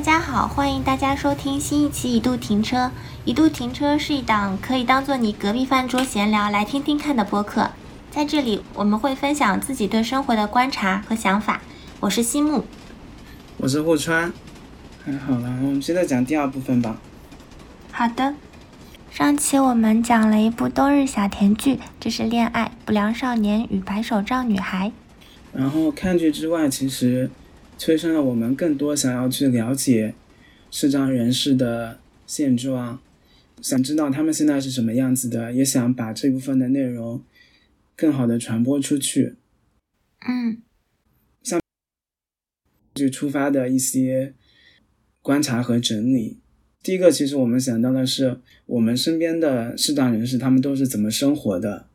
[0.00, 2.90] 大家好，欢迎大家收听新一期一度停车。
[3.26, 7.68] 一度停车是一档可以当做你隔壁饭桌闲聊来听听看的播客，
[8.10, 11.60] 在这里我们会分享自己对生活的观察和想法。
[12.00, 12.64] 我是西木，
[13.58, 14.32] 我是户川。
[15.04, 16.96] 还，好啦，我们现在讲第二部分吧。
[17.92, 18.34] 好的。
[19.10, 24.88] 上期我们讲了一部冬日小甜剧，这是《恋爱不良少年与白手杖女孩》。
[25.52, 27.30] 然后看剧之外，其实
[27.80, 30.14] 催生了我们更多想要去了解
[30.70, 33.00] 视障人士的现状，
[33.62, 37.24] 想知道他们现在是什么样子的，也想把这部分的内容
[37.96, 39.36] 更好的传播出去。
[40.28, 40.60] 嗯，
[41.42, 41.58] 像
[42.94, 44.34] 就出发的一些
[45.22, 46.38] 观察和整理。
[46.82, 51.86] 第一个，其实我们想到的是，我们身边的视障人士，他们都是怎么生活的？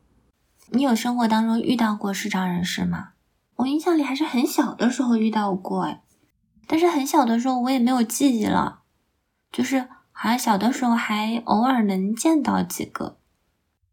[0.72, 3.10] 你有生活当中遇到过视障人士吗？
[3.56, 6.02] 我印象里还是很小的时候遇到过，哎，
[6.66, 8.80] 但是很小的时候我也没有记忆了，
[9.52, 13.18] 就是好像小的时候还偶尔能见到几个。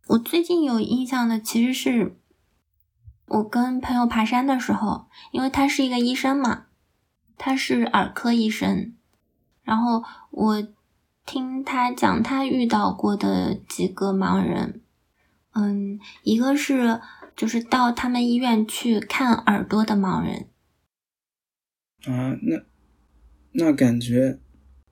[0.08, 2.17] 我最近有印象的其实是
[3.28, 6.66] 我跟朋友爬山的时候，因为他是一个医生嘛，
[7.38, 8.94] 他是耳科医生，
[9.64, 10.64] 然后我。
[11.25, 14.81] 听他讲，他遇到过的几个盲人，
[15.53, 17.00] 嗯，一个是
[17.36, 20.48] 就是到他们医院去看耳朵的盲人，
[22.06, 22.64] 啊，那
[23.52, 24.40] 那感觉，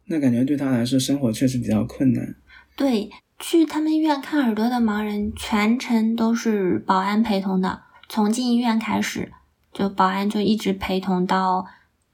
[0.06, 2.36] 那感觉对他来说生活确实比较困难。
[2.76, 9.32] 对，去他们医院看耳朵的盲人，全程都是保安陪同的，从进医院开始，
[9.72, 11.68] 就保安就一直陪同到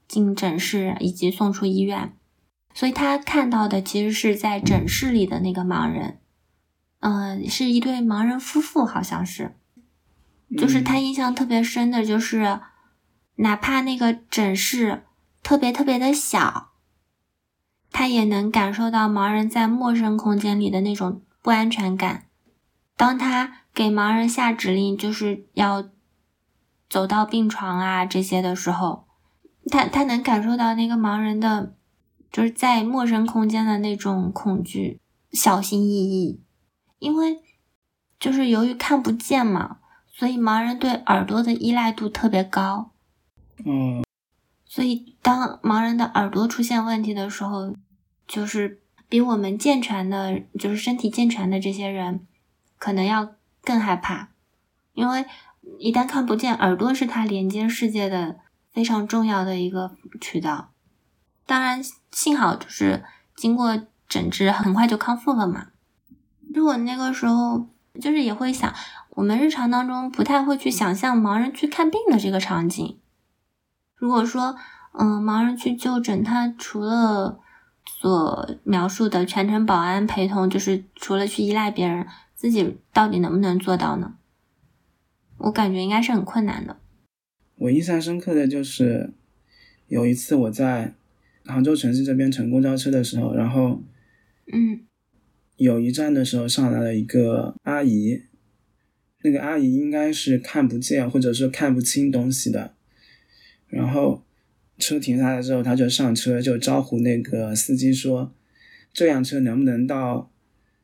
[0.06, 2.14] 进诊室以及送出医院。
[2.74, 6.18] 所以他看到的其实是在诊室里的那个盲人，
[7.00, 9.56] 嗯，是一对盲人夫妇，好像是，
[10.56, 12.60] 就是他印象特别深的，就是
[13.36, 15.04] 哪怕那个诊室
[15.42, 16.70] 特别特别的小，
[17.90, 22.26] 他也能感受到盲人在陌生空间里的那种不安全感。
[22.96, 25.88] 当他给盲人下指令，就是要
[26.88, 29.06] 走到病床啊这些的时候，
[29.70, 31.74] 他他能感受到那个盲人的。
[32.30, 35.00] 就是在陌生空间的那种恐惧，
[35.32, 36.42] 小心翼翼，
[36.98, 37.38] 因为
[38.20, 39.78] 就是由于看不见嘛，
[40.18, 42.90] 所以盲人对耳朵的依赖度特别高。
[43.64, 44.02] 嗯，
[44.64, 47.76] 所以当盲人的耳朵出现问题的时候，
[48.26, 52.26] 就是比我们健全的，就是身体健全的这些人，
[52.78, 54.30] 可能要更害怕，
[54.92, 55.24] 因为
[55.78, 58.40] 一旦看不见，耳朵是他连接世界的
[58.72, 60.72] 非常重要的一个渠道。
[61.46, 61.80] 当然，
[62.10, 63.04] 幸好就是
[63.36, 65.68] 经过诊治，很快就康复了嘛。
[66.52, 67.68] 如果那个时候
[68.00, 68.74] 就是也会想，
[69.18, 73.00] 我们日常当中不太会去想象盲人去看病的这个场景。
[73.96, 74.54] 如果说，
[74.96, 77.40] 嗯，盲人去就诊，他除了
[77.84, 84.14] 所描述的全程保安陪同，就是除了去依赖别人，自己到底能不能做到呢？
[85.38, 86.76] 我感觉应该是很困难的。
[87.56, 89.12] 我印象深刻的就是
[89.88, 90.94] 有一次我在。
[91.44, 93.80] 杭州城市这边乘公交车的时候，然后，
[94.52, 94.84] 嗯，
[95.56, 98.22] 有一站的时候上来了一个阿姨，
[99.22, 102.74] 那个阿姨应该是看不见或者说看不清东西的，
[103.68, 104.24] 然后
[104.78, 108.32] 车停下来之后，她就上车就招呼那个司机说
[108.92, 110.30] ：“这辆车能不能到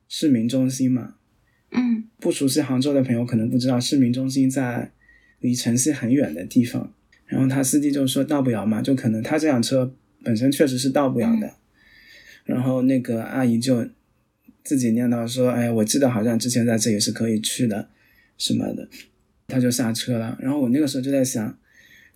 [0.09, 1.15] 市民中心嘛？”
[1.71, 4.93] 嗯，不熟悉杭州的朋友可能不知道，市民中心在
[5.41, 6.95] 离城西很远的地方，
[7.27, 9.95] 然后他司机就说到不了嘛，就可能他这辆车。
[10.23, 11.53] 本身确实是到不了的，
[12.47, 13.87] 然后那个阿姨就
[14.63, 17.91] 自己念叨说：“哎，我记得好像之前在这里是可以去的，
[18.39, 18.89] 什么的。”
[19.49, 20.37] 他就下车了。
[20.41, 21.59] 然后我那个时候就在想，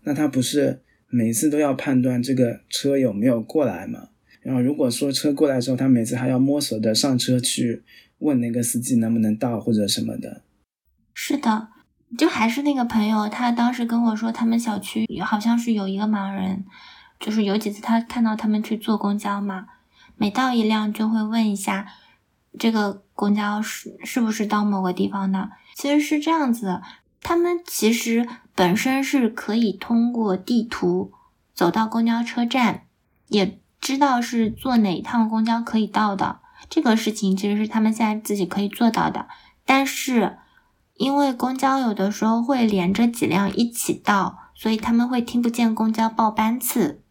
[0.05, 4.09] 那他不是每次都要判断这个车有没有过来吗？
[4.41, 7.83] 然后如果说车过来之后，他每次还要摸索的上车去
[8.19, 10.43] 问那个司机能不能到或者什么的。
[11.13, 11.69] 是的，
[12.17, 16.65] 就还是那个朋友，他当时跟我说，他们小区好像是有一个盲人。
[17.21, 19.67] 就是有几次他看到他们去坐公交嘛，
[20.17, 21.89] 每到一辆就会问一下，
[22.59, 25.51] 这个公交是是不是到某个地方的？
[25.75, 26.83] 其实是这样子，
[27.21, 31.13] 他们其实本身是可以通过地图
[31.55, 32.83] 走到公交车站，
[33.29, 36.41] 也知道是坐哪趟公交可以到的。
[36.69, 39.29] 这个事情其实是他们现在自己可以做到的，
[39.65, 40.39] 但是
[40.95, 47.03] 因为公交有的时候会连着几辆一起到，所以他们会听不见公交报班次。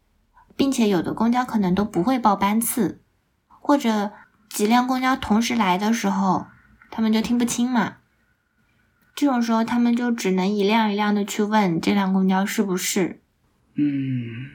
[0.57, 3.03] 并且有的公交可能都不会报班次，
[3.47, 4.11] 或者
[4.57, 6.47] 几辆公交同时来的时候，
[6.89, 7.97] 他们就听不清嘛。
[9.13, 13.21] 这种时候，他们就只能一辆一辆的去问这辆公交是不是。
[13.75, 14.49] 嗯，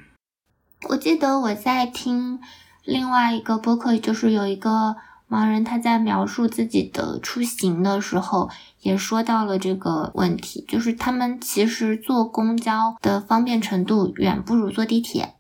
[0.89, 2.41] 我记得我在听
[2.85, 4.97] 另外一个播客，就是有一个
[5.29, 8.51] 盲人他在描述自己的出行的时候，
[8.81, 15.37] 也说到了这个问题，就是他们其实坐公交的方便程度远不如坐地铁。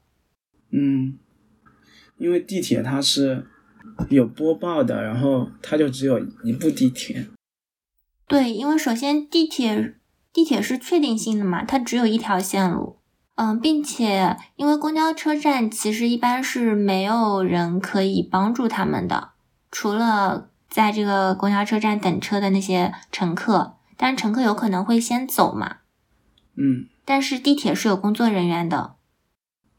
[0.70, 1.18] 嗯，
[2.16, 3.48] 因为地铁它是
[4.10, 7.28] 有播报的，然后它就只有一部地铁。
[8.26, 9.94] 对，因为首先地铁
[10.32, 12.98] 地铁是确定性的嘛，它只有一条线路。
[13.34, 19.30] 嗯，并且因为公交车站其实一般是没有人可以帮助他们的，
[19.70, 25.78] 除了在这个公交车站等车的那些乘客，但乘客有可能会先走嘛。
[26.56, 28.96] 嗯，但是地铁是有工作人员的，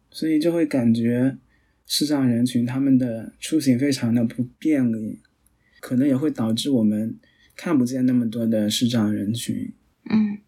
[0.10, 1.38] 所以就会感觉
[1.86, 5.20] 视障人群他们的出行非常的不便利，
[5.80, 7.18] 可能也会导致我们
[7.56, 9.74] 看不见那么多的视障人群。
[10.10, 10.40] 嗯，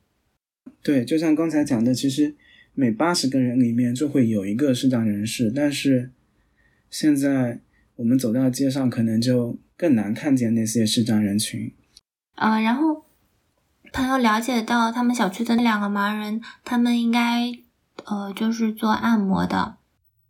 [0.81, 2.35] 对，就像刚才讲的，其实。
[2.77, 6.11] 每八十个人里面就会有一个视障人士，但是
[6.89, 7.61] 现在
[7.95, 11.71] 我们走到街上，可能就更难看见那些视障人群。
[12.35, 13.05] 嗯，然后
[13.93, 17.49] 朋友了解到他们小区的那两个盲人，他们应该
[18.03, 19.77] 呃就是做按摩的。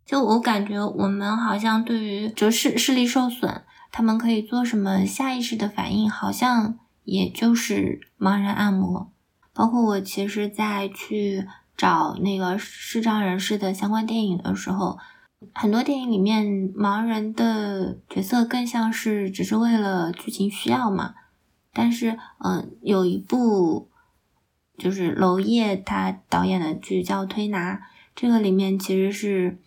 [0.06, 3.62] 就我感觉，我们好像对于就视视力受损，
[3.92, 9.12] 他们可以做什么下意识的反应，好像也就是盲人按摩。
[9.52, 11.46] 包括我其实，在去。
[11.78, 14.98] 找那个视障人士的相关电影的时候，
[15.52, 21.12] 很多电影里面盲人的角色更像是只是为了剧情需要嘛。
[21.74, 23.90] 但是，嗯，有一部
[24.78, 27.74] 就是娄烨他导演的剧叫《推拿》，
[28.14, 29.60] 这个里面其实是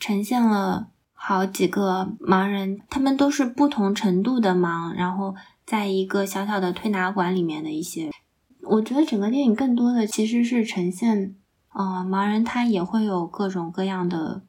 [0.00, 8.10] 呈现了好几个盲人，他们都是不同程度的盲，然后在一个小小的推拿馆里面的一些。
[8.62, 11.36] 我觉得整个电影更多的其实是呈现，
[11.72, 14.42] 呃，盲人他也会有各种各样的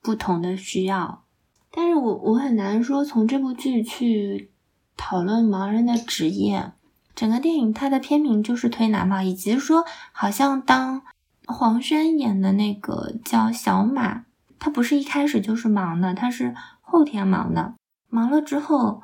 [0.00, 1.24] 不同的需要，
[1.70, 4.50] 但是我我很难说从这部剧去
[4.96, 6.72] 讨论盲人的职业。
[7.14, 11.02] 整个电影它的片名就是推拿嘛，以及说好像当
[11.46, 14.24] 黄轩演的那个叫小马，
[14.58, 17.74] 他不是一开始就是忙的，他是后天忙的，
[18.08, 19.02] 忙了之后。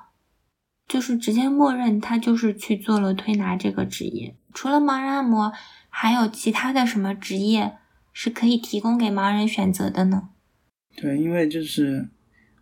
[0.86, 4.36] 就是直接默认他就是去做了推拿这个职业。
[4.52, 5.50] 除了盲人按摩，
[5.88, 7.78] 还有其他的什么职业
[8.12, 10.28] 是可以提供给盲人选择的呢？
[10.94, 12.10] 对，因为就是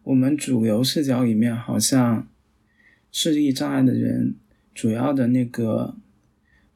[0.04, 2.28] 我们主流视角里面，好像
[3.10, 4.36] 视力障碍的人
[4.72, 5.96] 主要的那个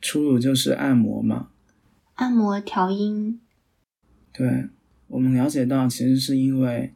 [0.00, 1.50] 出路就是按摩嘛。
[2.14, 3.40] 按摩调音。
[4.32, 4.68] 对，
[5.08, 6.92] 我们了解到，其实是因为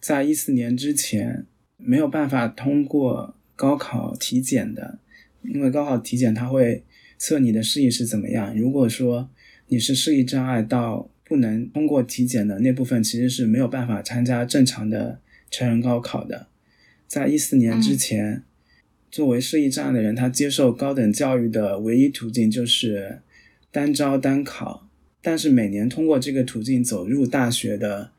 [0.00, 1.46] 在一四年之前
[1.76, 3.34] 没有办法通过。
[3.58, 5.00] 高考体检的，
[5.42, 6.84] 因为高考体检它会
[7.18, 8.56] 测你的视力是怎么样。
[8.56, 9.28] 如果说
[9.66, 15.20] 你是视力障碍到不能通过体检的那部分，其实是没有办法参加正常的
[15.50, 16.46] 成人高考的。
[17.08, 18.44] 在一四年之前，
[19.10, 23.18] 作为视力障碍的人，他接受高等教育的唯一途径就是
[23.72, 24.87] 单招单考。
[25.28, 28.12] 但是每年通过这个途径走入大学的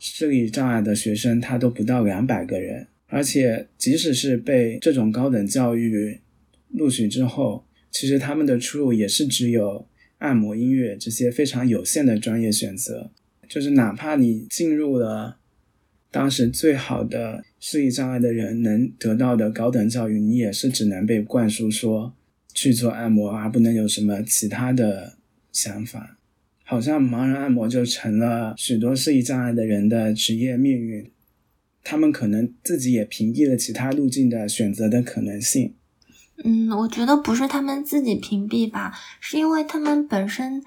[0.00, 2.88] 视力障碍的学生，他都不到两百个人。
[3.06, 6.18] 而且，即使是被这种高等教育
[6.70, 9.86] 录取之后，其实他们的出路也是只有
[10.18, 13.12] 按摩、音乐这些非常有限的专业选择。
[13.48, 15.36] 就是哪怕你进入了
[16.10, 22.12] 当时最好的视力障碍的人能得到的高等教育，你也是只能被灌输说
[22.52, 25.14] 去做按摩，而不能有什么其他的
[25.52, 26.16] 想法。
[26.70, 31.10] 好像盲人按摩就成了许多视力障碍的人的职业命运。
[31.82, 35.74] 他们可能自己也屏蔽了其他路径的选择的可能性。
[36.44, 40.62] 嗯，我觉得不是他们自己屏蔽吧，是因为他们本身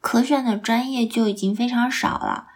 [0.00, 2.46] 可选的专业就已经非常少了。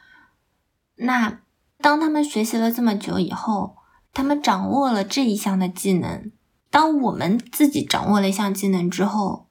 [0.97, 1.43] 那
[1.77, 3.77] 当他们学习了这么久以后，
[4.15, 6.33] 他们掌握了这一项的技能。
[6.71, 9.48] 当我们自己掌握了一项技能之后，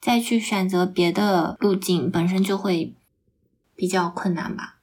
[0.00, 2.92] 再去选择别的路径，本身就会
[3.74, 4.78] 比较困难吧。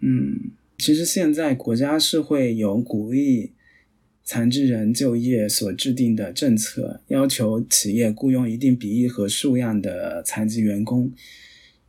[0.00, 0.52] 嗯。
[0.78, 3.52] 其实现在国家是会有鼓励
[4.24, 11.12] 残疾人就业所制定的政策，要求企业雇佣一定比例和数量的残疾员工。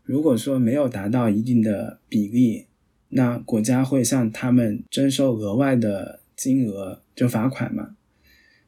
[0.03, 2.65] 如果说没有达到一定的比例，
[3.07, 7.95] 那国家会向他们征收额外的金额，就罚款嘛。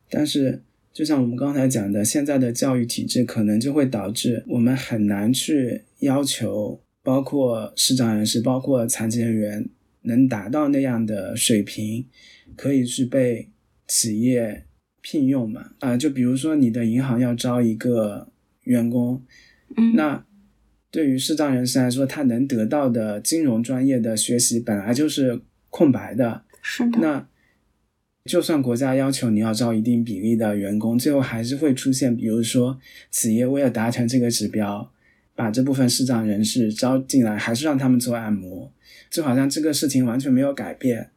[0.09, 0.63] 但是，
[0.93, 9.69] 就像我们刚才讲的，现在的教育体制可能就会导致我们很难去要求，包括视障人士，包括残疾人员。
[10.05, 12.05] 能达到那样的水平，
[12.57, 13.49] 可以去被
[13.87, 14.65] 企业
[15.01, 15.71] 聘用嘛？
[15.79, 18.27] 啊，就比如说你的银行要招一个
[18.63, 19.23] 员工，
[19.77, 20.25] 嗯，那
[20.91, 26.43] 对于视障人士来说，他能得到的金融专业的学习本来就是空白的。
[26.61, 26.99] 是的。
[26.99, 27.25] 那
[28.25, 32.79] 就算国家要求你要招一定比例的员工，最后还是会出现，比如说
[33.11, 34.89] 企业为了达成这个指标，
[35.35, 38.71] 把这部分视障人士招进来，还是让他们做按摩，
[39.09, 41.09] 就好像这个事情完全没有改变。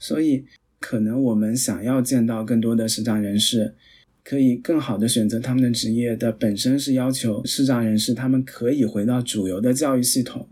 [0.00, 0.44] 所以，
[0.80, 3.76] 可能我们想要见到更多的视障人士，
[4.24, 10.48] 可以更好的选择他们的职业的本身是要求视障人士他们可以回到主流的教育系统，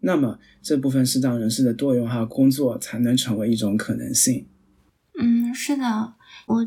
[0.00, 4.46] 那么这部分视障人士的多元化工作才能成为一种可能性。
[5.16, 6.14] 嗯，是的，
[6.46, 6.66] 我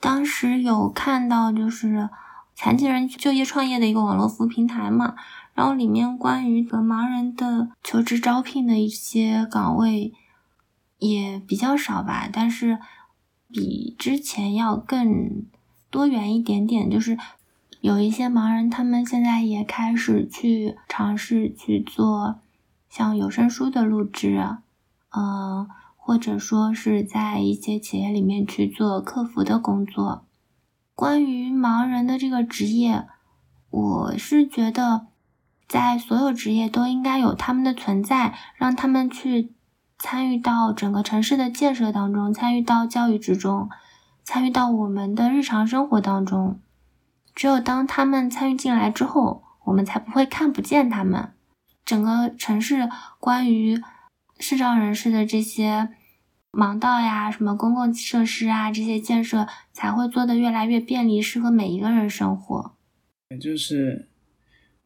[0.00, 2.10] 当时有看到就是
[2.54, 5.14] 残疾人就业创业的一个网络服务平台嘛，
[5.54, 10.12] 然后里面关于和盲人的求职招聘的一些岗位
[10.98, 12.78] 也比较少吧，但是
[13.50, 15.46] 比之前要更
[15.90, 17.16] 多元一点点，就是
[17.80, 22.40] 有一些盲人他们现在也开始去尝试去做
[22.90, 24.58] 像有声书的录制，
[25.16, 25.66] 嗯。
[26.06, 30.24] 或者说是在一些企业里面去做客服的工作。
[30.94, 33.08] 关于盲人的这个职业，
[33.70, 35.08] 我是觉得，
[35.66, 39.52] 在所有职业都应该有他们的存在，让他们去
[39.98, 43.68] 参与到整个城市的建设当中，参与到教育之中，
[44.22, 46.60] 参与到我们的日常生活当中。
[47.34, 51.32] 只有当他们参与进来之后，我们才不会看不见他们。
[51.84, 53.82] 整个城市关于。
[54.38, 55.88] 视障人士的这些
[56.52, 62.76] 盲道呀，什么公共设施啊，这些建设才会做得越来越便利，适合每一个人生活。
[63.30, 64.08] 也就是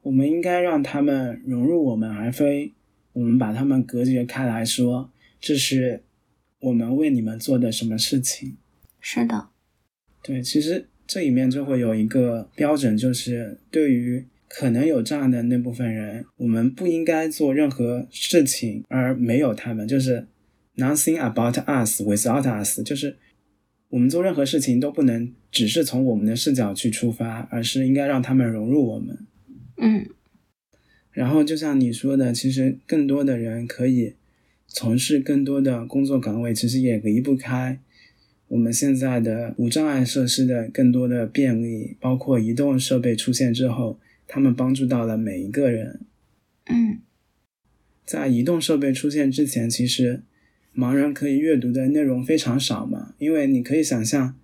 [0.02, 2.74] 我们应该让他们融入我们，而非
[3.12, 6.04] 我们把他们隔绝开来说这是
[6.60, 8.56] 我们为你们做的什么事情。
[9.00, 9.48] 是的，
[10.22, 14.26] 对，其实这里面就会有一个标准，就是对于。
[14.52, 20.26] 可能有这样的那部分人，我们不应该做任何事情而没有他们，就是
[20.74, 23.16] nothing about us without us，就是
[23.90, 29.18] 我们做任何事情都不能只是从我们的视角去出发，而是应该让他们融入我们。
[29.76, 30.04] 嗯。
[31.12, 34.14] 然后就像你说的，其实更多的人可以
[34.66, 37.78] 从事更多的工作岗位，其实也离不开
[38.48, 44.00] 我们现在的无障碍设施的更多的便利，包括移动设备出现之后。
[44.32, 46.02] 他们帮助到了每一个人。
[46.66, 47.00] 嗯，
[48.04, 50.22] 在移动设备出现之前，其实
[50.72, 53.12] 盲人可以阅读的内容非常少嘛。
[53.18, 54.36] 因为你可以想象，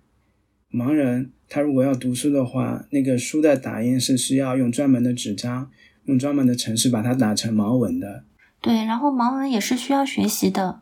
[0.69, 5.71] 盲人他如果要读书的话，那个书的打印是需要用专门的纸张，
[6.03, 8.25] 用专门的程式把它打成盲文的。
[8.59, 10.81] 对，然后盲文也是需要学习的。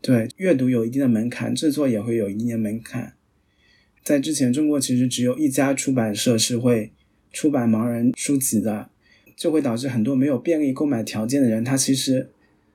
[0.00, 3.12] 对，阅读有一定的门槛，制作也会有一定的门槛。
[4.02, 6.92] 在之前，中国其实只有一家出版社是会。
[7.32, 8.90] 出版盲人书籍的，
[9.34, 12.28] 就会导致很多没有便利购买条件的人，他其实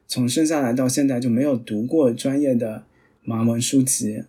[0.07, 2.85] 从生下来到现在就没有读过专业的
[3.23, 4.23] 盲文书籍。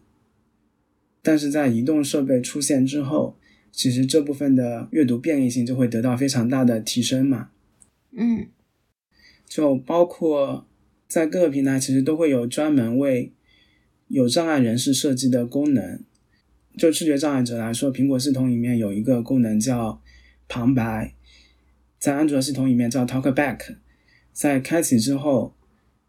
[1.22, 3.36] 但是在移动设备出现之后，
[3.72, 7.50] 其实这部分的阅读便利性就会得到非常大的提升嘛。
[8.12, 8.46] 嗯，
[9.46, 10.66] 就包括
[11.08, 13.32] 在各个平台，其实都会有专门为
[14.08, 16.00] 有障碍人士设计的功能。
[16.76, 20.00] 就视觉障碍者来说，苹果系统里面有一个功能叫。
[20.48, 21.14] 旁白
[21.98, 23.76] 在安卓系统里面叫 Talkback，
[24.32, 25.54] 在开启之后，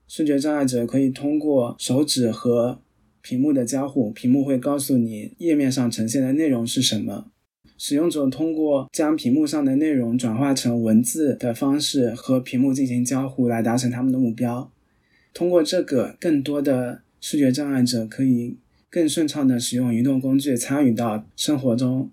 [0.07, 2.81] 视觉障碍者可以通过手指和
[3.21, 7.31] 屏幕的交互，屏幕会告诉你页面上呈现的内容是什么。
[7.77, 14.69] 使用者通过将屏幕上的内容转化成文字的方式和屏幕进行交互来达成他们的目标。
[15.33, 18.57] 通过这个，更多的视觉障碍者可以
[18.89, 22.09] 更顺畅的使用移动工具参与到生活中。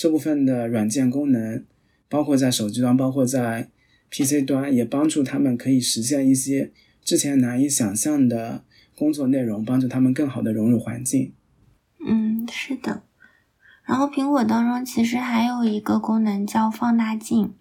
[0.00, 1.62] 这部分的软件功能，
[2.08, 3.68] 包括在手机端，包括在
[4.10, 6.72] PC 端，也帮助他们可以实现一些
[7.04, 8.64] 之前难以想象的
[8.96, 11.34] 工作内容，帮助他们更好的融入环境。
[12.02, 13.02] 嗯，是的。
[13.84, 17.52] 然后苹果当中其实还有一个功能叫放大镜。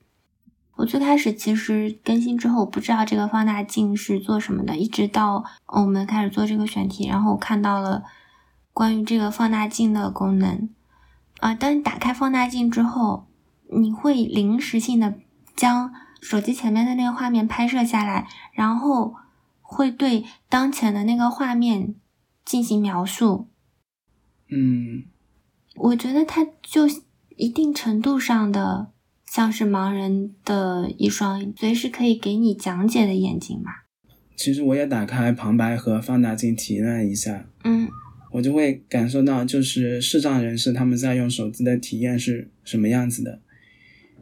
[0.77, 8.05] 我最开始其实更新之后，我不知道这个放大镜是做什么的，一直到我们开始做这个选题，然后我看到了
[8.71, 10.69] 关于这个放大镜的功能。
[11.39, 13.27] 啊，当你打开放大镜之后，
[13.71, 15.15] 你会临时性的
[15.55, 19.15] 将手机前面的那个画面拍摄下来，然后
[19.61, 21.95] 会对当前的那个画面
[22.43, 23.47] 进行描述。
[24.51, 25.05] 嗯，
[25.75, 26.87] 我觉得它就
[27.37, 28.91] 一定程度上的
[29.25, 33.85] 像是盲人的一双随时可以给你讲解的眼睛吧。
[34.35, 37.45] 其实我也打开旁白和放大镜体验一下。
[37.63, 37.87] 嗯。
[38.31, 43.41] 我就会感受到，就是视障人士他们在用手机的体验是什么样子的。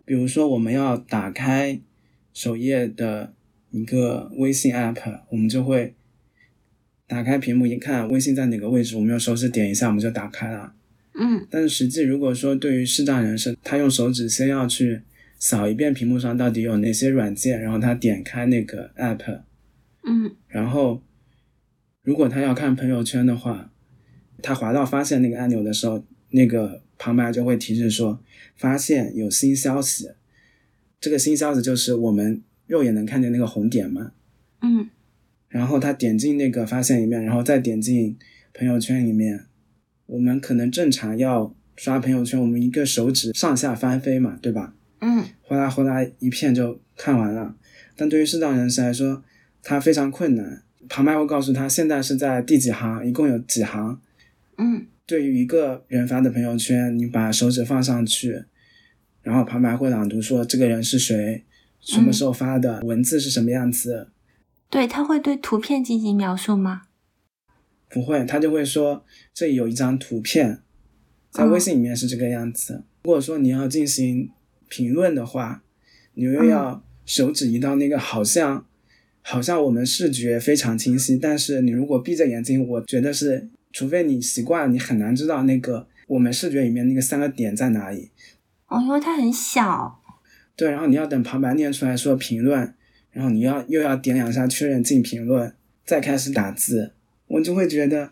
[0.06, 1.82] 比如说，我们要打开
[2.34, 3.34] 首页的
[3.72, 5.94] 一个微信 app，我们就会
[7.06, 10.74] 打开屏幕一看，微信在哪个位置，我们用手指点一下，我们就打开了。
[11.20, 15.02] 嗯但是实际如果说对于视障人士，他用手指先要去
[15.40, 19.42] 扫一遍屏幕上到底有哪些软件，然后他点开那个 app，
[20.08, 21.02] 嗯然后
[22.04, 23.74] 如果他要看朋友圈的话，
[24.42, 28.20] 他滑到发现那个按钮的时候，那个旁白就会提示说
[28.56, 30.10] 发现有新消息。
[31.00, 34.12] 这个新消息就是我们肉眼能看见那个红点嘛，
[34.62, 34.90] 嗯
[35.50, 38.18] 然后他点进那个发现里面，然后再点进
[38.54, 39.46] 朋友圈里面，
[40.08, 44.74] 我们可能正常要刷朋友圈，我们一个手指上下翻飞嘛，对吧？
[45.00, 47.56] 嗯哗啦哗啦一片就看完了。
[47.96, 49.24] 但对于视障人士来说，
[49.64, 50.64] 他非常困难。
[50.90, 54.00] 旁白会告诉他现在是在第几行，一共有几行。
[54.58, 58.44] 嗯对于一个人发的朋友圈，你把手指放上去，
[59.22, 61.46] 然后旁白会朗读说这个人是谁，
[61.80, 64.10] 什么时候发的，文字是什么样子。
[64.70, 66.82] 对，他会对图片进行描述吗？
[67.90, 70.60] 不会，他就会说这里有一张图片，
[71.32, 72.84] 在微信里面是这个样子。
[73.04, 74.30] 如果说你要进行
[74.68, 75.64] 评论的话，
[76.16, 78.66] 你又要手指移到那个好像
[79.22, 88.12] 好像我们视觉非常清晰，但是你如果闭着眼睛，我觉得是，除非你习惯了，你很难知道那个我们视觉里面那个三个点在哪里。
[88.68, 90.02] 哦，因为它很小。
[90.56, 92.74] 对，然后你要等旁白念出来说评论，
[93.12, 95.54] 然后你要又要点两下确认进评论，
[95.86, 96.94] 再开始打字，
[97.28, 98.12] 我就会觉得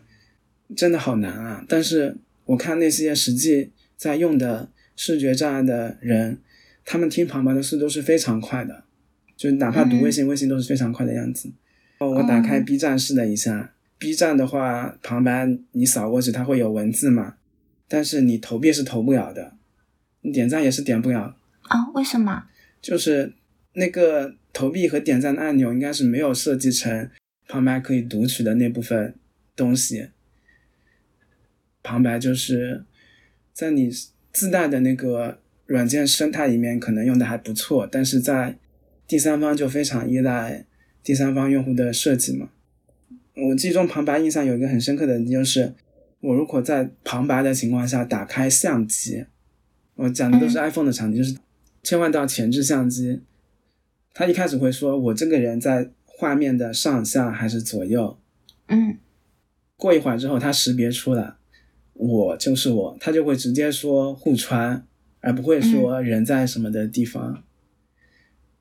[0.76, 1.64] 真的好难啊。
[1.68, 6.38] 但是我看那些实际在用的视觉障碍的人，
[6.84, 8.84] 他们听旁白的速度是非常快的，
[9.36, 11.50] 就哪怕读微信，微信都是非常快的样子。
[11.98, 17.36] 哦，我打开 B 站试了一下、b 站的话旁白你扫过去它会有文字嘛，
[17.88, 19.54] 但是你投币是投不了的，
[20.20, 21.36] 你点赞也是点不了。
[21.62, 21.90] 啊？
[21.94, 22.44] 为什么？
[22.82, 23.32] 就是
[23.72, 27.10] 那个投币和点赞的按钮应该是没有设计成
[27.48, 29.14] 旁白可以读取的那部分
[29.54, 30.08] 东西。
[31.82, 32.84] 旁白就是
[33.52, 33.90] 在你
[34.32, 38.58] 自带的那个软件生态里面可能用的还不错，但是在
[39.06, 40.66] 第三方就非常依赖
[41.02, 42.50] 第三方用户的设计嘛。
[43.36, 45.74] 我记忆中旁白印象有一个很深刻的，就是
[46.20, 49.26] 我如果在旁白的情况下打开相机，
[49.94, 51.36] 我讲的都是 iPhone 的场景，就是
[51.82, 53.20] 切换到前置相机，
[54.14, 58.18] 他一开始会说我这个人在画面的上下还是左右，
[58.68, 58.98] 嗯。
[59.78, 61.34] 过一会儿之后他识别出来
[61.92, 64.86] 我就是我，他就会直接说互穿，
[65.20, 67.42] 而不会说人在什么的地方。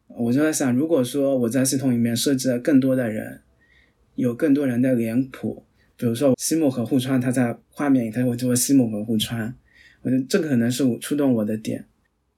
[0.08, 3.40] 我就在想，如果说我在系统里面设置了更多的人，
[4.15, 5.63] 有更多人的脸谱，
[5.95, 9.56] 比如说西木和户川，他在画面里他会做西木和户川，
[10.01, 11.86] 我觉得这个可能是我触动我的点。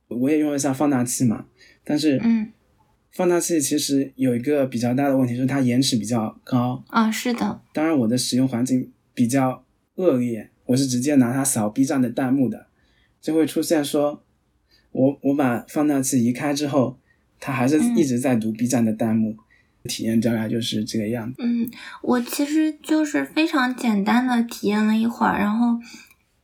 [0.08, 1.46] 我也用了一下放大器嘛，
[1.84, 2.52] 但是嗯
[3.12, 6.84] 放大器其实有一个比较大的问题，就是它延迟比较高。
[6.88, 7.62] 啊，是的。
[7.74, 12.68] 当然，我的使用环境比较恶劣，我是直接拿它扫 B 站的弹幕的，
[13.20, 14.24] 就会出现说，
[14.92, 17.00] 我我把放大器移开之后，
[17.40, 19.36] 它还是一直在读 B 站的弹幕，
[19.88, 21.38] 体验大概就是这个样子。
[21.40, 21.68] 嗯，
[22.04, 25.80] 我其实就是非常简单的体验了一会儿，然后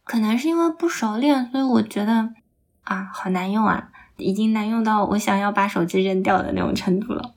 [0.03, 2.33] 可能是因为不熟练，所以我觉得
[2.83, 7.35] 啊，好难用啊，已经难用到我想要把手机扔掉的那种程度了。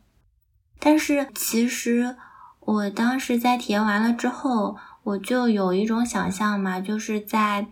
[0.78, 2.16] 但是其实
[2.60, 7.66] 我当时在体验完了之后，我就有一种想象嘛，就是在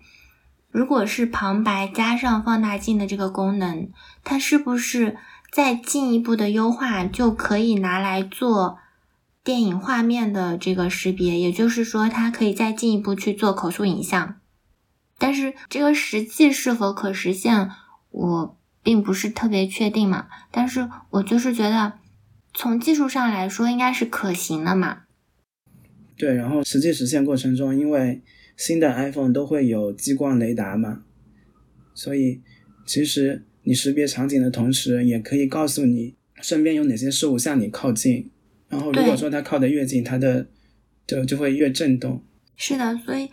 [0.70, 3.88] 如果是旁白加上放大镜的这个功能，
[4.24, 5.16] 它是不是
[5.54, 8.80] 再进一步的优化，就可以拿来做
[9.44, 11.38] 电影画面的这个识别？
[11.38, 14.40] 也就是说，它可以再进一步去做口述影像。
[15.16, 17.70] 但是这个实际是否可实现，
[18.10, 20.26] 我并不是特别确定嘛。
[20.50, 21.92] 但是我就是觉得，
[22.52, 25.02] 从技术上来说，应该是可行的嘛。
[26.18, 28.24] 对，然后实际实现过程中，因为
[28.56, 31.02] 新的 iPhone 都会有激光雷达嘛，
[31.94, 32.42] 所以
[32.84, 38.30] 其实你识别场景的同时，也可以告诉你身边有哪些事物向你靠近。
[38.68, 40.46] 然后如果说它靠得越近，它的
[41.06, 42.22] 就就会越震动。
[42.56, 43.30] 是的，所以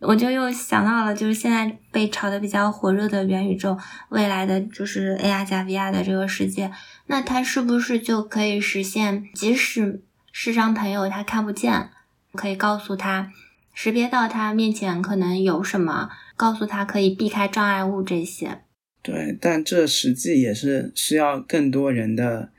[0.00, 3.76] 我就又想到了，就是现在被炒得比较火热的元宇宙，
[4.08, 6.70] 未来的就是 AR 加 VR 的这个世界，
[7.06, 11.90] 那它是不是就可以实现，即使视障朋友他看不见，
[12.34, 13.32] 可以告诉他
[13.74, 18.62] 识别到他面前可能有什么，告诉他可以避开障碍物这些。
[19.02, 22.50] 对，但这实际也是需要更多人的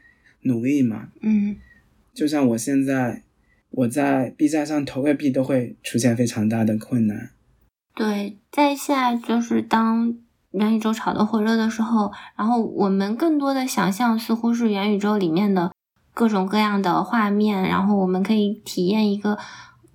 [0.42, 1.08] 努力嘛。
[1.22, 1.56] 嗯
[2.14, 3.24] 就像我现在
[3.72, 7.30] 我在 B 站上投个币都会出现非常大的困难。
[7.96, 10.16] 对，在现在就是当
[10.52, 15.72] 元宇宙炒得火热的时候，然后我们更多的想象似乎是元宇宙里面的
[16.14, 19.40] 各种各样的画面，然后我们可以体验一个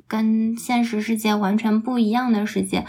[0.09, 2.85] 跟现实世界完全不一样的世界。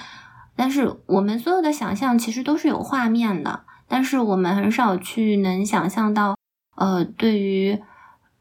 [0.60, 6.36] 但是我们所有的想象其实都是有画面的，但是我们很少去能想象到，
[6.76, 7.80] 呃，对于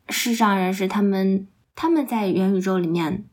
[0.09, 3.25] 视障人士他们他们在元宇宙里面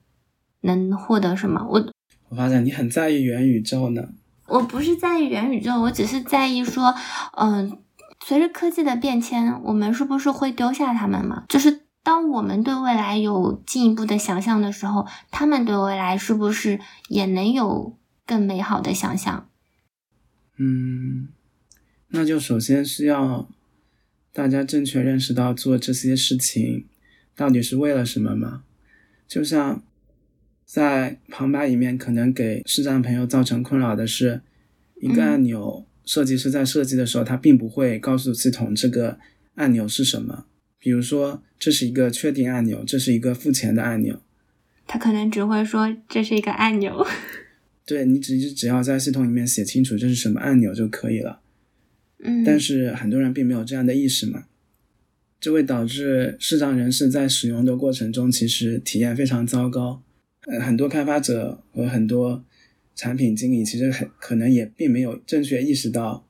[0.61, 1.65] 能获得什么。
[1.67, 1.83] 我
[2.29, 4.03] 我发现你很在意元宇宙呢。
[4.47, 6.93] 我不是在意元宇宙，我只是在意说，
[7.37, 7.79] 嗯，
[8.23, 11.45] 随着科技的变迁，我们是不是会丢下他们嘛？
[11.49, 19.49] 就是当我们对未来有进一步的想象的时候，他们对未来是不是也能有更美好的想象？
[20.57, 21.29] 嗯，
[22.09, 23.49] 那就首先是要
[24.31, 26.85] 大家正确认识到做这些事情
[27.35, 28.63] 到底是为了什么嘛？
[29.27, 29.83] 就像。
[30.67, 34.41] 在旁白里面，可能给视障朋友造成困扰的是，
[34.99, 39.19] 一个按钮设计师在设计的时候，他并不会告诉系统这个
[39.53, 40.47] 按钮是什么。
[40.79, 44.19] 比如说，这是一个确定按钮，这是一个付钱的按钮，
[44.87, 47.05] 他可能只会说这是一个按钮。
[47.85, 51.41] 对你只只要在系统里面写清楚这是什么按钮就可以了。
[52.23, 54.47] 嗯，但是很多人并没有这样的意识嘛，
[55.39, 60.01] 这会导致视障人士在使用的过程中其实体验非常糟糕。
[60.47, 62.43] 呃，很多开发者和很多
[62.95, 66.27] 产品经理其实很可能也并没有正确意识到，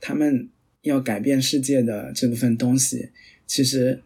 [0.00, 0.48] 他们
[0.82, 3.10] 要改变世界的这部分东西，
[3.46, 4.02] 其实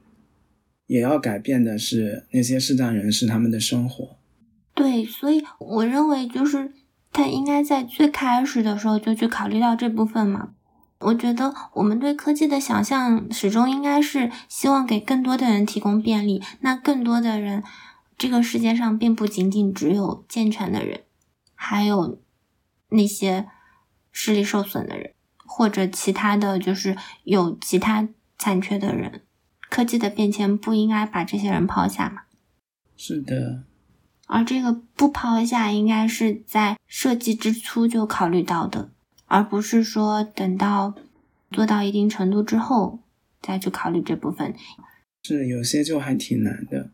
[0.87, 4.17] 也要改变的是那些视障人士他们的生活。
[4.75, 6.73] 对，所以我认为就是
[7.13, 10.51] 他应该在最开始的时候就去考虑到这部分嘛。
[11.01, 17.63] 我觉得我们对科技的想象始终应该是希望给更多的人提供便利，那更多的人。
[18.17, 21.01] 这个世界上并不仅仅只有健全的人，
[21.57, 22.21] 还有
[22.91, 23.49] 那些
[24.13, 28.09] 视力受损的人，或者其他的就是有其他
[28.39, 29.23] 残缺的人。
[29.69, 32.23] 科技的变迁不应该把这些人抛下吗？
[32.97, 33.65] 是的。
[34.35, 38.91] 而这个不抛下，应该是在设计之初就考虑到的，
[39.27, 40.95] 而不是说等到
[41.51, 43.01] 做到一定程度之后
[43.43, 44.55] 再去考虑这部分。
[45.25, 46.91] 是有些就还挺难的。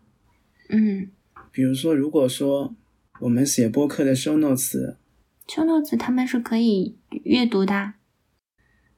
[0.68, 1.10] 嗯。
[1.52, 2.74] 比如说，如果说
[3.20, 7.94] 我们写播客的 show notes，show notes 他们是可以阅读的。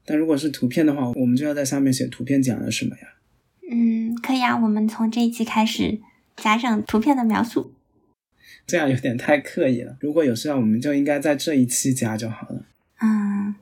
[0.07, 3.03] 但如果是图片的话，我们就要在上面写图片讲了什么呀？
[3.71, 6.01] 嗯，可以啊，我们从这一期开始
[6.37, 7.75] 加上图片的描述。
[8.71, 9.97] 这样有点太刻意了。
[10.01, 12.63] 如果有需要，我们就应该在这一期加就好了。
[13.01, 13.55] 嗯，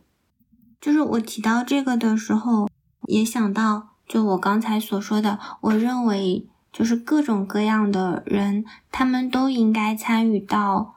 [0.80, 2.68] 就是我提到这个的时候，
[3.06, 6.46] 也想到，就我刚才所说的，我认为。
[6.70, 10.94] 就是各种各样的人，他们都应该参与到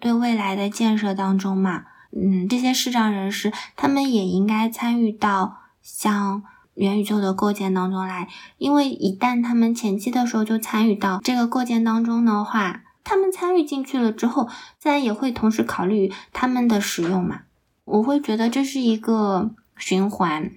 [0.00, 1.84] 对未来的建设当中嘛。
[2.10, 6.42] 嗯，这些视障人士，他们也应该参与到像
[6.74, 8.28] 元宇宙的构建当中来。
[8.58, 17.42] 因为一旦他们前期的时候就参与到这个构建当中的话，他们参与进去了之后，自然也会同时考虑他们的使用嘛。
[17.84, 20.52] 我会觉得这是一个循环。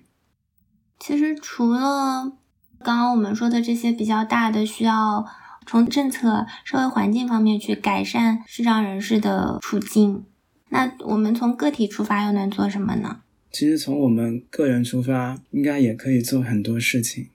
[1.00, 2.38] 其实除了。
[2.84, 5.26] 刚刚我们说的这些比较大的，需要
[5.66, 10.24] 从政策、社会环境方面去改善视障人士的处境。
[10.70, 13.22] 那我们从个体出发又能做什么呢？
[13.52, 17.30] 其实从我们个人出发，应该也可以做很多事情。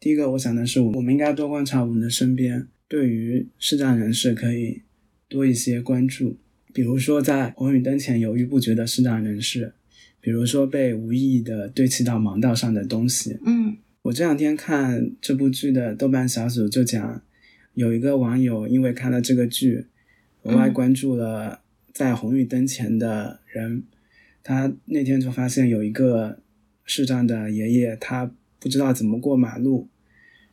[0.00, 4.82] 第一个，我想的是，我们应该多观察我们的身边，对于视障人士可以
[5.28, 6.36] 多一些关注。
[6.72, 9.72] 比如说，在红绿灯前犹豫不决的视障人士，
[10.20, 13.76] 比如说被无意义的堆砌到盲道上的东西，嗯。
[14.02, 17.22] 我这两天看这部剧的豆瓣小组就讲，
[17.74, 19.86] 有一个网友因为看了这个剧，
[20.42, 23.82] 额外关注了在红绿灯前的人。
[24.44, 26.38] 他那天就发现有一个
[26.84, 29.88] 视障的爷爷，他不知道怎么过马路，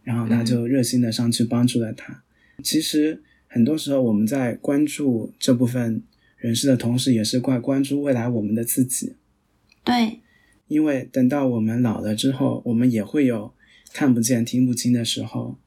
[0.03, 2.23] 然后他就热心的上去帮助了他。
[2.63, 6.03] 其实很多时候我们在关注这部分
[6.37, 9.15] 人士的同时，也是在关注未来我们的自己。
[9.83, 10.19] 对。
[10.69, 13.53] 因为等到我们老了之后，我们也会有
[13.91, 15.59] 看不见、听不清的时候。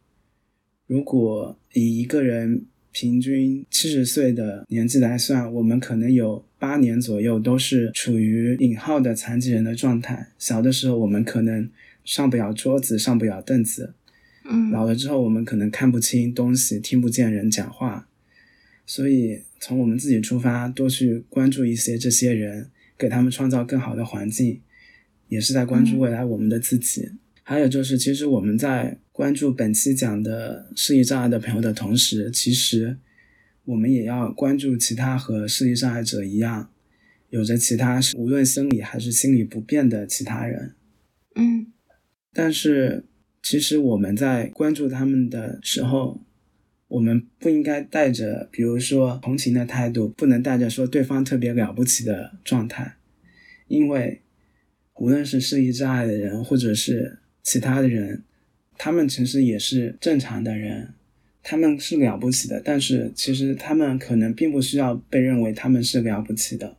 [0.86, 10.28] 如果以一个人平均七十岁的年纪来算，我们可能有八年左右都是处于引号的残疾人的状态。
[10.38, 11.70] 小的时候，我们可能
[12.02, 13.94] 上不了桌子，上不了凳子。
[14.48, 18.08] 嗯，老了之后，我们可能看不清东西，听不见人讲话。
[18.84, 24.60] 所以，从我们自己出发，多去关注一些这些人，给他们创造更好的环境。
[25.28, 27.10] 也是在关注未来我们的自己，
[27.42, 32.96] 还有就是，其实我们在关注本期讲的视力障碍的朋友的同时，其实
[33.64, 36.70] 我们也要关注其他和视力障碍者一样
[37.30, 40.76] 有着其他无论生理还是心理不便的其他人。
[41.34, 41.72] 嗯，
[42.32, 43.04] 但是
[43.48, 46.20] 其实我们在关注他们的时候，
[46.88, 52.96] 我们不应该带着比如说同情的态度，不能带着说对方特别了不起的状态，
[53.68, 54.20] 因为
[54.94, 58.24] 无论是视力障碍的人，或者是其他的人，
[58.76, 60.94] 他们其实也是正常的人。
[61.44, 66.76] 他们是了不起的，但是其实他们可能并不需要被认为他们是了不起的，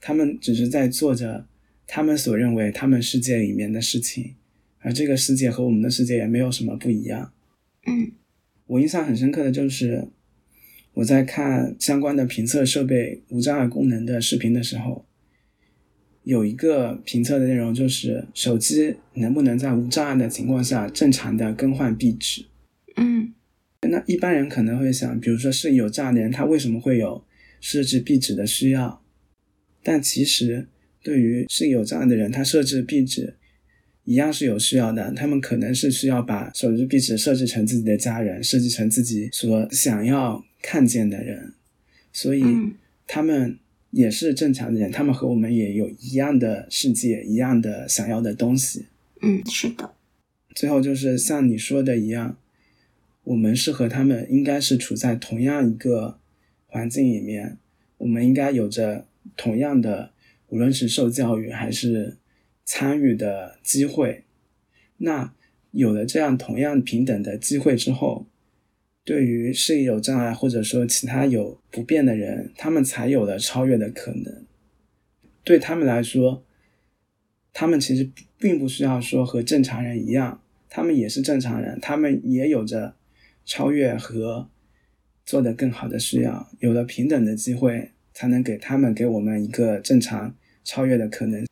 [0.00, 1.46] 他们只是在做着
[1.86, 4.36] 他们所认为他们世界里面的事情，
[4.80, 7.32] 而这个世界和我们的世界也没有什么不一样。
[7.86, 8.12] 嗯，
[8.66, 10.08] 我印象很深刻的就是
[10.94, 15.04] 我在看相关的评测设备无障碍功能的视频的时候，
[16.24, 22.46] 有一个评测的内容就是手机能不能在无障碍的情况下正常的更换壁纸。
[22.96, 23.32] 嗯。
[23.88, 27.22] 那一般人可能会想，比如说是有障碍的人，他为什么会有
[27.60, 29.00] 设置壁纸的需要？
[29.84, 30.66] 但其实
[31.04, 33.35] 对于是有障碍的人，他设置壁纸
[34.06, 35.12] 一样是有需要的。
[35.12, 41.52] 他们可能是需要把手机壁纸设置成自己的家人，设置成自己所想要看见的人，
[42.10, 42.42] 所以
[43.06, 43.58] 他们
[43.90, 48.86] 也是正常的人，他们和我们也有一样的世界，一样的想要的东西。
[49.20, 49.92] 嗯，是的。
[50.54, 52.38] 最后就是像你说的一样。
[53.26, 56.20] 我们是和他们应该是处在同样一个
[56.68, 57.56] 环境里面，
[57.98, 59.04] 我们应该有着
[59.36, 60.12] 同样的，
[60.46, 62.18] 无论是受教育还是
[62.66, 64.24] 参与的机会。
[64.98, 65.32] 那
[65.70, 68.26] 有了这样同样平等的机会之后，
[69.02, 74.44] 对于视力有障碍或者说其他有不便的人，他们才有了超越的可能。
[75.42, 76.44] 对他们来说，
[77.54, 82.96] 他们其实并不需要说和正常人一样，他们也是正常人，他们也有着。
[83.48, 84.50] 超越和
[85.24, 91.46] 做得更好的需要，有了平等的机会，才能给他们给我们一个正常超越的可能。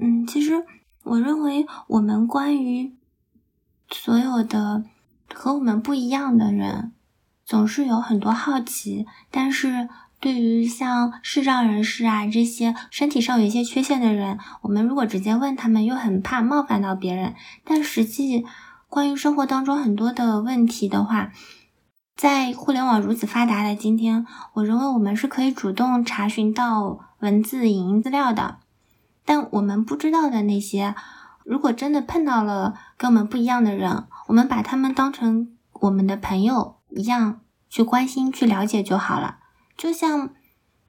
[0.00, 0.64] 嗯，其实
[1.04, 2.94] 我认为我们关于
[3.90, 4.84] 所有的
[5.34, 6.92] 和我们不一样的人，
[7.44, 9.06] 总是有很多好奇。
[9.30, 17.34] 但是对于像视障人士啊这些身体上有一些缺陷的人，我们如果直接问他们，又很怕冒犯到别人。
[17.64, 18.46] 但实际。
[18.92, 21.30] 关于生活当中很多的问题的话，
[22.16, 28.58] 在互联网如此发达的今天，我认为我们是可以主动查询到文字、影音资料的。
[29.30, 30.96] 但我们不知道的那些，
[31.44, 39.36] 如果真的碰到了跟我们不一样的人，我们把他们当成我们的朋友一样去关心、去了解就好了。
[39.76, 40.30] 就像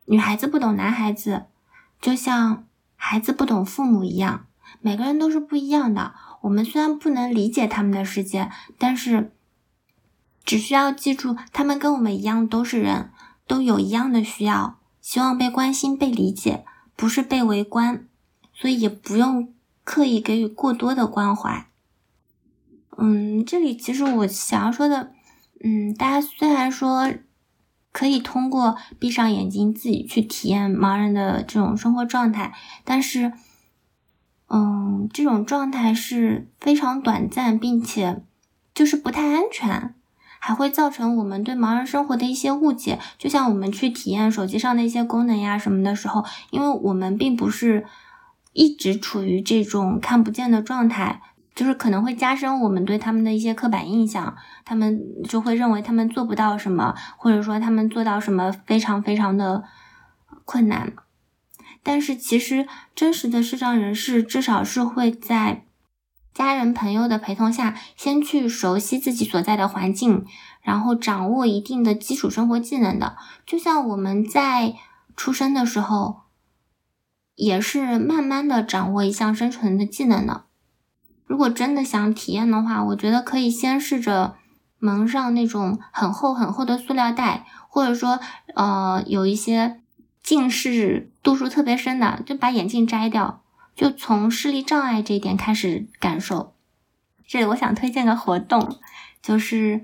[0.06, 1.44] 女孩子不懂男孩子，
[2.02, 4.48] 就像孩子不懂父母一样，
[4.80, 6.16] 每个人都是不一样的。
[6.42, 8.50] 我们虽然不能理解他们的世界，
[8.80, 9.36] 但是
[10.44, 13.12] 只需要记住，他们跟我们一样都是人，
[13.46, 18.08] 都有一样的需要，希望被关心、被理解，不是被围观，
[18.62, 21.68] 所以也不用刻意给予过多的关怀。
[22.98, 25.12] 嗯，这里其实我想要说的，
[25.64, 27.12] 嗯，大家虽然说
[27.92, 32.54] 可以通过闭上眼睛自己去体验盲人的这种生活状态，
[32.86, 33.34] 但是。
[34.54, 38.22] 嗯，这种状态是非常短暂，并且
[38.76, 39.96] 就是不太安全，
[40.40, 43.00] 还会造成我们对盲人生活的一些误解。
[43.18, 47.86] 就像我们去体验手机上的一些功能呀什么的时候，因为我们并不是
[48.54, 51.22] 一直处于这种看不见的状态，
[51.56, 54.36] 就是可能会加深我们对他们的一些刻板印象。
[54.66, 59.64] 他们就会认为他们做不到什么，或者说他们做到什么非常非常的
[60.46, 60.94] 困难。
[61.84, 65.66] 但是其实，真实的视障人士至少是会在
[66.34, 70.26] 家人朋友的陪同下，先去熟悉自己所在的环境，
[70.62, 73.18] 然后掌握一定的基础生活技能的。
[73.46, 74.76] 就像我们在
[75.18, 76.22] 出生的时候，
[77.42, 80.46] 也是慢慢的掌握一项生存的技能的。
[81.26, 84.36] 如果真的想体验的话，我觉得可以先试着
[84.78, 88.20] 蒙上那种很厚很厚的塑料袋，或者说，
[88.56, 89.78] 呃，有一些。
[90.24, 93.42] 近视度数特别深的，就把眼镜摘掉，
[93.76, 96.54] 就从视力障碍这一点开始感受。
[97.26, 98.78] 这里我想推荐个活动，
[99.20, 99.84] 就是，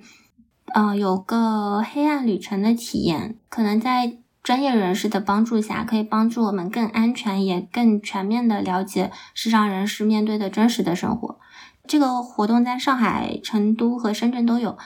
[0.76, 11.38] 呃，有个黑暗旅程的体验，可能在专业人士的帮助下，可以帮助我们更安全也更全面的了解视障人士面对的真实的生活。
[11.86, 14.78] 这个活动在上海、成都和深圳都有。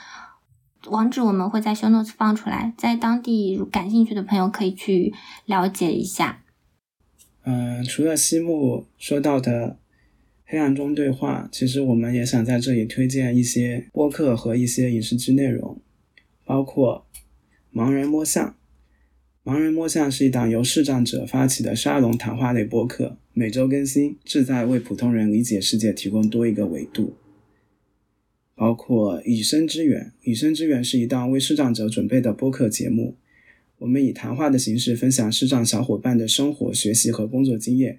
[0.90, 6.42] 网址我们会在 show notes 放出来，在当地感兴趣的朋友可以去了解一下。
[7.44, 9.78] 嗯，除了西木说到的
[10.44, 15.80] 黑暗中对话，其实我们也想在这里推荐一些播客和一些影视剧内容，
[16.44, 17.06] 包括
[17.72, 18.48] 《盲人摸象》，
[19.44, 27.16] 盲人摸象是一档由视障者发起的沙龙谈话类播客，每周更新，旨在为普通人理解世界提供多一个维度。
[28.54, 33.16] 包括《以身之远》，《以身之远》是一档为视障者准备的播客节目。
[33.78, 37.98] 我们以谈话的形式分享视障小伙伴的生活、学习和工作经验，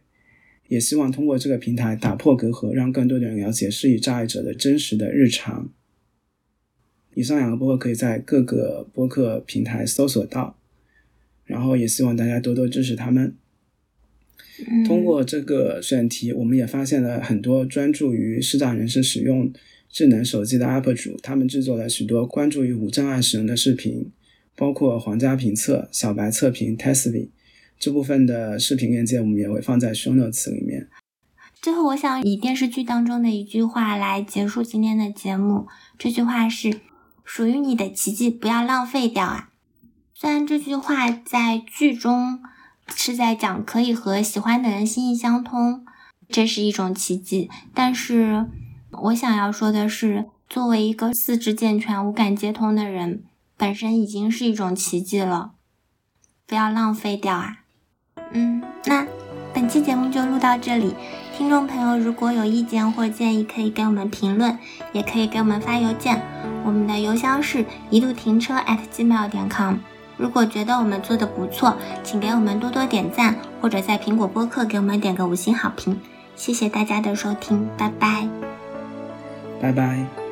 [0.70, 5.70] 也希望通过这个平台打破隔阂，让更多的人了解视力障碍者的真实的日常。
[7.16, 10.58] 以上两个播客可以在各个播客平台搜索到，
[11.46, 13.36] 然后也希望大家多多支持他们。
[14.86, 19.52] 通过这个选题，我们也发现了很多专注于视障人士使用
[19.90, 24.12] 智能手机的 UP 主，他们制作了许多关注于无障碍使用的视频。
[24.56, 27.28] 包括皇家评测、小白测评、Tesla
[27.80, 30.88] 这部分的视频链接，我们也会放在 show notes 里面。
[31.60, 35.66] 最后，我想以电视剧当中的一句话来结束今天的节目。
[35.98, 36.82] 这句话是
[37.26, 39.50] ：“属于你的奇迹，不要浪费掉啊！”
[40.24, 42.40] 虽然这句话在剧中
[42.96, 45.86] 是在讲可以和喜欢的人心意相通，
[46.30, 48.46] 这是一种奇迹，但是
[48.92, 53.26] 我想要说的是，作为一个四肢健全、无感接通的人。
[53.58, 55.52] 本身已经是一种奇迹了，
[56.48, 57.58] 不要浪费掉啊！
[58.32, 59.06] 嗯，那
[59.54, 60.96] 本期节目就录到这里。
[61.36, 64.58] 听众朋友，如果有意见或建议，可以给我们评论，
[64.94, 66.22] 也可以给我们发邮件。
[66.64, 69.76] 我们的邮箱是一路停车 at gmail 点 com。
[70.24, 76.00] 如果觉得我们做的不错，请给我们多多点赞，或者在苹果播客给我们点个五星好评。
[76.38, 78.26] 谢谢大家的收听，拜拜，
[79.62, 80.23] 拜拜。